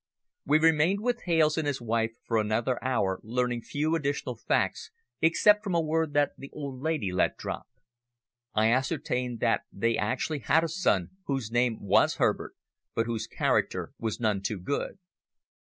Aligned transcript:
We 0.47 0.57
remained 0.57 1.01
with 1.01 1.25
Hales 1.25 1.59
and 1.59 1.67
his 1.67 1.79
wife 1.79 2.13
for 2.25 2.37
another 2.39 2.83
hour 2.83 3.19
learning 3.21 3.61
few 3.61 3.93
additional 3.93 4.33
facts 4.35 4.89
except 5.21 5.63
from 5.63 5.75
a 5.75 5.79
word 5.79 6.13
that 6.13 6.31
the 6.39 6.49
old 6.53 6.81
lady 6.81 7.11
let 7.11 7.37
drop. 7.37 7.67
I 8.55 8.71
ascertained 8.71 9.41
that 9.41 9.61
they 9.71 9.95
actually 9.95 10.39
had 10.39 10.63
a 10.63 10.67
son 10.69 11.11
whose 11.27 11.51
name 11.51 11.77
was 11.81 12.15
Herbert, 12.15 12.55
but 12.95 13.05
whose 13.05 13.27
character 13.27 13.91
was 13.99 14.19
none 14.19 14.41
too 14.41 14.57
good. 14.59 14.97